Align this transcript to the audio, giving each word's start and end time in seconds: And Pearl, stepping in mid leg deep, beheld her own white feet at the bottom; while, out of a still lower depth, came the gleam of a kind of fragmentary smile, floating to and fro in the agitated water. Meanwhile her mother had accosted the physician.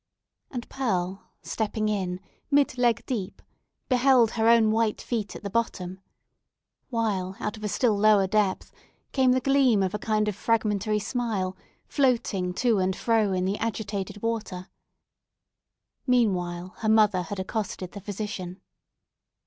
And 0.49 0.67
Pearl, 0.67 1.29
stepping 1.43 1.87
in 1.87 2.19
mid 2.49 2.75
leg 2.75 3.05
deep, 3.05 3.39
beheld 3.87 4.31
her 4.31 4.49
own 4.49 4.71
white 4.71 4.99
feet 4.99 5.35
at 5.35 5.43
the 5.43 5.49
bottom; 5.51 5.99
while, 6.89 7.37
out 7.39 7.55
of 7.55 7.63
a 7.63 7.67
still 7.67 7.95
lower 7.95 8.25
depth, 8.25 8.71
came 9.11 9.31
the 9.33 9.39
gleam 9.39 9.83
of 9.83 9.93
a 9.93 9.99
kind 9.99 10.27
of 10.27 10.35
fragmentary 10.35 10.97
smile, 10.97 11.55
floating 11.85 12.51
to 12.55 12.79
and 12.79 12.95
fro 12.95 13.31
in 13.31 13.45
the 13.45 13.59
agitated 13.59 14.23
water. 14.23 14.69
Meanwhile 16.07 16.73
her 16.77 16.89
mother 16.89 17.21
had 17.21 17.39
accosted 17.39 17.91
the 17.91 18.01
physician. 18.01 18.59